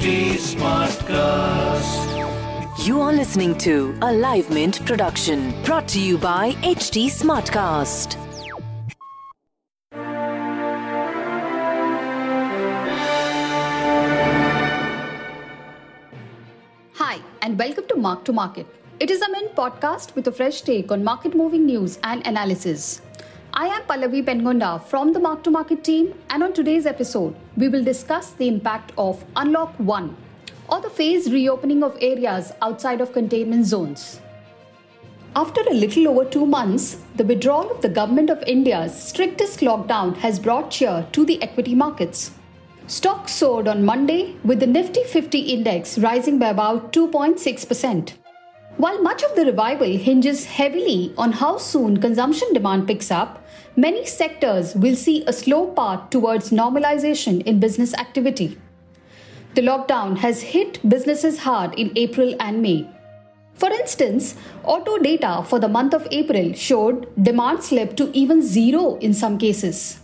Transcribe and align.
HT 0.00 0.40
Smartcast. 0.56 2.08
You 2.86 3.02
are 3.02 3.12
listening 3.12 3.54
to 3.58 3.94
a 4.00 4.10
Live 4.10 4.48
Mint 4.48 4.82
production 4.86 5.52
brought 5.62 5.86
to 5.88 6.00
you 6.00 6.16
by 6.16 6.52
HT 6.62 7.10
Smartcast. 7.10 8.16
Hi, 16.94 17.18
and 17.42 17.58
welcome 17.58 17.86
to 17.88 17.96
Mark 17.96 18.24
to 18.24 18.32
Market. 18.32 18.66
It 19.00 19.10
is 19.10 19.20
a 19.20 19.30
Mint 19.30 19.54
podcast 19.54 20.14
with 20.14 20.26
a 20.28 20.32
fresh 20.32 20.62
take 20.62 20.90
on 20.90 21.04
market 21.04 21.34
moving 21.34 21.66
news 21.66 21.98
and 22.04 22.26
analysis. 22.26 23.02
I 23.52 23.66
am 23.66 23.82
Pallavi 23.82 24.24
Pengonda 24.24 24.80
from 24.84 25.12
the 25.12 25.18
Mark 25.18 25.42
to 25.42 25.50
Market 25.50 25.82
team, 25.82 26.14
and 26.30 26.44
on 26.44 26.52
today's 26.52 26.86
episode, 26.86 27.34
we 27.56 27.68
will 27.68 27.82
discuss 27.82 28.30
the 28.30 28.46
impact 28.46 28.92
of 28.96 29.24
Unlock 29.34 29.74
1 29.78 30.16
or 30.68 30.80
the 30.80 30.88
phased 30.88 31.32
reopening 31.32 31.82
of 31.82 31.98
areas 32.00 32.52
outside 32.62 33.00
of 33.00 33.12
containment 33.12 33.66
zones. 33.66 34.20
After 35.34 35.62
a 35.62 35.74
little 35.74 36.06
over 36.06 36.24
two 36.24 36.46
months, 36.46 37.02
the 37.16 37.24
withdrawal 37.24 37.72
of 37.72 37.82
the 37.82 37.88
Government 37.88 38.30
of 38.30 38.40
India's 38.44 38.94
strictest 38.94 39.58
lockdown 39.60 40.16
has 40.18 40.38
brought 40.38 40.70
cheer 40.70 41.04
to 41.10 41.26
the 41.26 41.42
equity 41.42 41.74
markets. 41.74 42.30
Stocks 42.86 43.32
soared 43.32 43.66
on 43.66 43.84
Monday 43.84 44.36
with 44.44 44.60
the 44.60 44.66
Nifty 44.68 45.02
50 45.02 45.40
index 45.40 45.98
rising 45.98 46.38
by 46.38 46.50
about 46.50 46.92
2.6%. 46.92 48.19
While 48.76 49.02
much 49.02 49.22
of 49.22 49.36
the 49.36 49.44
revival 49.44 49.86
hinges 49.86 50.46
heavily 50.46 51.12
on 51.18 51.32
how 51.32 51.58
soon 51.58 52.00
consumption 52.00 52.52
demand 52.54 52.86
picks 52.86 53.10
up, 53.10 53.44
many 53.76 54.06
sectors 54.06 54.74
will 54.74 54.96
see 54.96 55.24
a 55.26 55.32
slow 55.32 55.72
path 55.72 56.10
towards 56.10 56.50
normalization 56.50 57.42
in 57.42 57.60
business 57.60 57.92
activity. 57.94 58.58
The 59.54 59.62
lockdown 59.62 60.18
has 60.18 60.42
hit 60.42 60.88
businesses 60.88 61.40
hard 61.40 61.74
in 61.74 61.92
April 61.96 62.34
and 62.40 62.62
May. 62.62 62.88
For 63.54 63.68
instance, 63.68 64.36
auto 64.64 64.96
data 64.98 65.44
for 65.46 65.58
the 65.58 65.68
month 65.68 65.92
of 65.92 66.06
April 66.10 66.54
showed 66.54 67.12
demand 67.22 67.62
slip 67.62 67.96
to 67.96 68.10
even 68.16 68.40
zero 68.40 68.96
in 68.98 69.12
some 69.12 69.36
cases. 69.36 70.00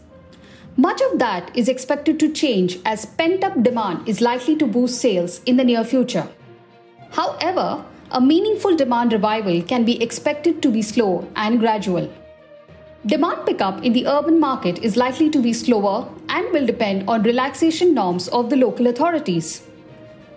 Much 0.77 1.01
of 1.01 1.19
that 1.19 1.57
is 1.57 1.69
expected 1.69 2.21
to 2.21 2.33
change 2.33 2.79
as 2.85 3.07
pent 3.07 3.43
up 3.43 3.63
demand 3.63 4.07
is 4.07 4.21
likely 4.21 4.57
to 4.57 4.67
boost 4.67 5.01
sales 5.01 5.41
in 5.47 5.57
the 5.57 5.65
near 5.65 5.85
future. 5.85 6.29
However, 7.13 7.83
a 8.17 8.21
meaningful 8.21 8.75
demand 8.75 9.13
revival 9.13 9.61
can 9.71 9.85
be 9.85 10.03
expected 10.03 10.63
to 10.63 10.71
be 10.71 10.81
slow 10.81 11.31
and 11.37 11.61
gradual. 11.61 12.11
Demand 13.05 13.45
pickup 13.45 13.85
in 13.85 13.93
the 13.93 14.07
urban 14.07 14.41
market 14.41 14.79
is 14.79 14.97
likely 14.97 15.29
to 15.29 15.43
be 15.43 15.53
slower 15.53 16.09
and 16.31 16.51
will 16.51 16.65
depend 16.65 17.07
on 17.11 17.23
relaxation 17.25 17.93
norms 17.93 18.29
of 18.29 18.49
the 18.49 18.57
local 18.57 18.87
authorities. 18.87 19.67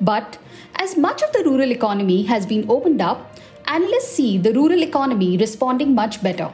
But 0.02 0.38
as 0.76 0.98
much 0.98 1.22
of 1.22 1.32
the 1.32 1.44
rural 1.46 1.72
economy 1.72 2.24
has 2.24 2.46
been 2.46 2.70
opened 2.70 3.02
up, 3.02 3.40
analysts 3.68 4.12
see 4.12 4.38
the 4.38 4.52
rural 4.52 4.84
economy 4.84 5.38
responding 5.38 5.96
much 5.96 6.22
better. 6.22 6.52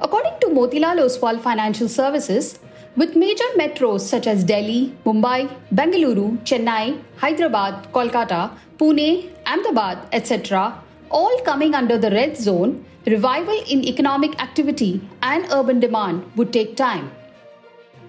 According 0.00 0.40
to 0.40 0.46
Motilal 0.46 1.04
Oswal 1.04 1.38
Financial 1.38 1.86
Services, 1.86 2.58
with 2.96 3.16
major 3.16 3.44
metros 3.56 4.00
such 4.00 4.26
as 4.26 4.44
Delhi, 4.44 4.94
Mumbai, 5.04 5.48
Bengaluru, 5.74 6.38
Chennai, 6.44 7.00
Hyderabad, 7.16 7.92
Kolkata, 7.92 8.50
Pune, 8.78 9.30
Ahmedabad, 9.46 10.08
etc., 10.12 10.82
all 11.10 11.40
coming 11.40 11.74
under 11.74 11.98
the 11.98 12.10
red 12.10 12.36
zone, 12.36 12.84
revival 13.06 13.62
in 13.68 13.84
economic 13.84 14.40
activity 14.40 15.00
and 15.22 15.46
urban 15.52 15.80
demand 15.80 16.24
would 16.36 16.52
take 16.52 16.76
time. 16.76 17.10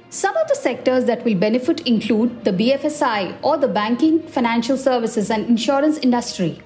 Some 0.10 0.36
of 0.36 0.48
the 0.50 0.56
sectors 0.56 1.06
that 1.06 1.24
will 1.24 1.36
benefit 1.36 1.88
include 1.88 2.44
the 2.44 2.52
BFSI 2.52 3.38
or 3.42 3.58
the 3.58 3.68
banking, 3.68 4.22
financial 4.28 4.78
services, 4.78 5.30
and 5.30 5.46
insurance 5.46 6.00
industry. 6.00 6.62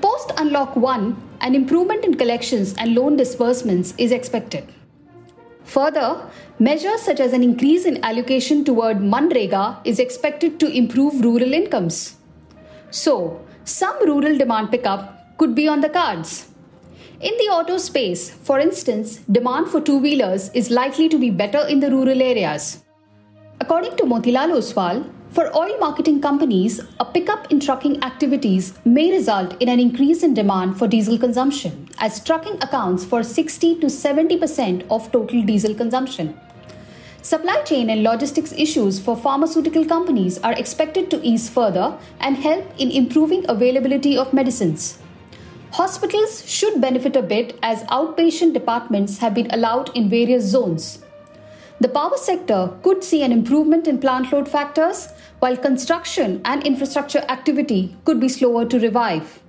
Post 0.00 0.32
Unlock 0.38 0.74
1, 0.74 1.30
an 1.42 1.54
improvement 1.54 2.04
in 2.04 2.14
collections 2.14 2.74
and 2.78 2.94
loan 2.94 3.16
disbursements 3.16 3.94
is 3.98 4.10
expected. 4.10 4.72
Further, 5.64 6.28
measures 6.58 7.02
such 7.02 7.20
as 7.20 7.32
an 7.32 7.42
increase 7.42 7.84
in 7.84 8.02
allocation 8.04 8.64
toward 8.64 8.98
Manrega 8.98 9.78
is 9.84 9.98
expected 9.98 10.58
to 10.60 10.66
improve 10.66 11.24
rural 11.24 11.52
incomes. 11.52 12.16
So, 12.90 13.40
some 13.64 14.04
rural 14.06 14.36
demand 14.36 14.70
pickup 14.70 15.38
could 15.38 15.54
be 15.54 15.68
on 15.68 15.80
the 15.80 15.88
cards. 15.88 16.48
In 17.20 17.32
the 17.38 17.44
auto 17.44 17.78
space, 17.78 18.30
for 18.30 18.58
instance, 18.58 19.18
demand 19.30 19.68
for 19.68 19.80
two 19.80 19.98
wheelers 19.98 20.50
is 20.54 20.70
likely 20.70 21.08
to 21.08 21.18
be 21.18 21.30
better 21.30 21.66
in 21.68 21.78
the 21.78 21.90
rural 21.90 22.20
areas. 22.20 22.82
According 23.60 23.96
to 23.98 24.04
Motilal 24.04 24.56
Oswal, 24.58 25.08
for 25.32 25.50
oil 25.56 25.78
marketing 25.78 26.20
companies, 26.20 26.80
a 27.00 27.06
pickup 27.06 27.50
in 27.50 27.58
trucking 27.58 28.02
activities 28.04 28.74
may 28.84 29.10
result 29.10 29.60
in 29.62 29.68
an 29.70 29.80
increase 29.80 30.22
in 30.22 30.34
demand 30.34 30.78
for 30.78 30.86
diesel 30.86 31.16
consumption, 31.18 31.88
as 31.98 32.22
trucking 32.22 32.56
accounts 32.62 33.02
for 33.02 33.22
60 33.22 33.80
to 33.80 33.86
70% 33.86 34.86
of 34.90 35.10
total 35.10 35.42
diesel 35.42 35.74
consumption. 35.74 36.38
Supply 37.22 37.62
chain 37.62 37.88
and 37.88 38.02
logistics 38.02 38.52
issues 38.52 39.00
for 39.00 39.16
pharmaceutical 39.16 39.86
companies 39.86 40.38
are 40.40 40.52
expected 40.52 41.10
to 41.10 41.22
ease 41.22 41.48
further 41.48 41.96
and 42.20 42.36
help 42.36 42.66
in 42.78 42.90
improving 42.90 43.46
availability 43.48 44.18
of 44.18 44.34
medicines. 44.34 44.98
Hospitals 45.72 46.46
should 46.46 46.78
benefit 46.78 47.16
a 47.16 47.22
bit 47.22 47.58
as 47.62 47.84
outpatient 47.84 48.52
departments 48.52 49.18
have 49.18 49.32
been 49.32 49.50
allowed 49.50 49.96
in 49.96 50.10
various 50.10 50.44
zones. 50.44 51.02
The 51.80 51.88
power 51.88 52.16
sector 52.16 52.70
could 52.82 53.02
see 53.02 53.22
an 53.22 53.32
improvement 53.32 53.88
in 53.88 53.98
plant 53.98 54.32
load 54.32 54.48
factors, 54.48 55.08
while 55.40 55.56
construction 55.56 56.40
and 56.44 56.64
infrastructure 56.64 57.24
activity 57.28 57.96
could 58.04 58.20
be 58.20 58.28
slower 58.28 58.64
to 58.66 58.78
revive. 58.78 59.40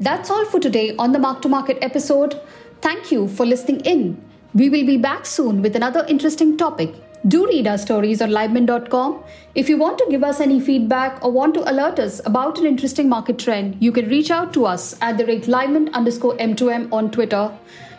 That's 0.00 0.30
all 0.30 0.44
for 0.46 0.58
today 0.58 0.96
on 0.96 1.12
the 1.12 1.18
Mark 1.20 1.42
to 1.42 1.48
Market 1.48 1.78
episode. 1.80 2.40
Thank 2.80 3.12
you 3.12 3.28
for 3.28 3.46
listening 3.46 3.80
in. 3.80 4.20
We 4.54 4.68
will 4.68 4.84
be 4.84 4.96
back 4.96 5.24
soon 5.24 5.62
with 5.62 5.76
another 5.76 6.04
interesting 6.08 6.56
topic. 6.56 6.94
Do 7.28 7.46
read 7.46 7.68
our 7.68 7.78
stories 7.78 8.20
on 8.20 8.30
livemint.com. 8.30 9.22
If 9.54 9.68
you 9.68 9.76
want 9.76 9.98
to 9.98 10.06
give 10.10 10.24
us 10.24 10.40
any 10.40 10.58
feedback 10.58 11.24
or 11.24 11.30
want 11.30 11.54
to 11.54 11.70
alert 11.70 12.00
us 12.00 12.20
about 12.26 12.58
an 12.58 12.66
interesting 12.66 13.08
market 13.08 13.38
trend, 13.38 13.76
you 13.78 13.92
can 13.92 14.08
reach 14.08 14.32
out 14.32 14.52
to 14.54 14.66
us 14.66 14.96
at 15.00 15.18
the 15.18 15.26
rate 15.26 15.44
livemint 15.44 15.92
underscore 15.92 16.36
M2M 16.38 16.92
on 16.92 17.12
Twitter. 17.12 17.56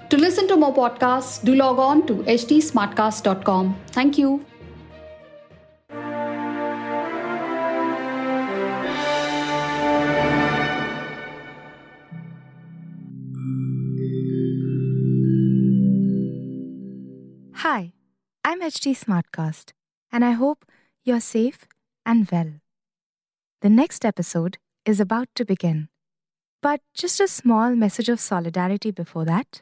To 0.10 0.18
listen 0.18 0.48
to 0.48 0.56
more 0.56 0.74
podcasts, 0.74 1.44
do 1.44 1.56
log 1.56 1.80
on 1.80 2.06
to 2.08 2.16
htsmartcast.com. 2.24 3.76
Thank 3.88 4.18
you. 4.18 4.46
Hi, 17.56 17.94
I'm 18.44 18.62
HT 18.62 18.94
Smartcast, 18.96 19.72
and 20.12 20.24
I 20.24 20.32
hope 20.32 20.66
you're 21.04 21.22
safe 21.22 21.66
and 22.06 22.30
well. 22.30 22.54
The 23.62 23.70
next 23.70 24.04
episode 24.06 24.58
is 24.86 25.00
about 25.00 25.30
to 25.36 25.46
begin. 25.46 25.88
But 26.62 26.82
just 26.94 27.20
a 27.20 27.28
small 27.28 27.76
message 27.76 28.10
of 28.10 28.20
solidarity 28.20 28.92
before 28.92 29.26
that. 29.26 29.62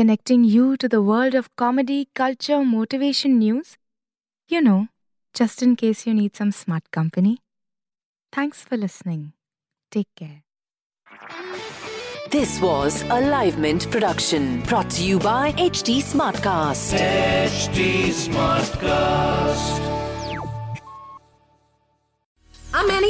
connecting 0.00 0.44
you 0.44 0.78
to 0.78 0.88
the 0.88 1.02
world 1.02 1.34
of 1.34 1.54
comedy, 1.56 2.08
culture, 2.14 2.64
motivation 2.64 3.38
news. 3.38 3.76
You 4.48 4.62
know, 4.62 4.88
just 5.34 5.62
in 5.62 5.76
case 5.76 6.06
you 6.06 6.14
need 6.14 6.34
some 6.34 6.52
smart 6.52 6.90
company. 6.90 7.42
Thanks 8.32 8.62
for 8.62 8.78
listening. 8.78 9.34
Take 9.90 10.08
care. 10.16 10.42
This 12.30 12.58
was 12.62 13.02
a 13.10 13.20
Live 13.20 13.58
Mint 13.58 13.90
production 13.90 14.62
brought 14.62 14.88
to 14.92 15.04
you 15.04 15.18
by 15.18 15.52
HT 15.52 15.98
Smartcast. 15.98 16.96
HT 16.96 18.06
Smartcast. 18.24 19.99